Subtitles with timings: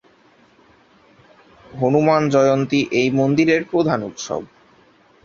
[1.71, 4.41] হনুমান জয়ন্তী এই মন্দিরের প্রধান উৎসব।